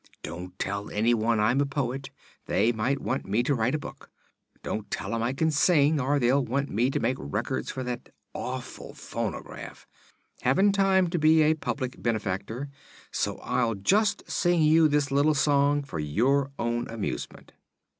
Don't 0.23 0.57
tell 0.57 0.89
anyone 0.89 1.39
I'm 1.39 1.61
a 1.61 1.65
poet; 1.67 2.09
they 2.47 2.71
might 2.71 2.99
want 2.99 3.27
me 3.27 3.43
to 3.43 3.53
write 3.53 3.75
a 3.75 3.77
book. 3.77 4.09
Don't 4.63 4.89
tell 4.89 5.13
'em 5.13 5.21
I 5.21 5.31
can 5.31 5.51
sing, 5.51 5.99
or 6.01 6.17
they'd 6.17 6.33
want 6.33 6.71
me 6.71 6.89
to 6.89 6.99
make 6.99 7.17
records 7.19 7.69
for 7.69 7.83
that 7.83 8.09
awful 8.33 8.95
phonograph. 8.95 9.85
Haven't 10.41 10.71
time 10.71 11.07
to 11.11 11.19
be 11.19 11.43
a 11.43 11.53
public 11.53 12.01
benefactor, 12.01 12.71
so 13.11 13.37
I'll 13.43 13.75
just 13.75 14.27
sing 14.27 14.63
you 14.63 14.87
this 14.87 15.11
little 15.11 15.35
song 15.35 15.83
for 15.83 15.99
your 15.99 16.49
own 16.57 16.89
amusement." 16.89 17.51